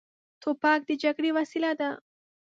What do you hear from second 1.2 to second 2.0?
وسیله ده.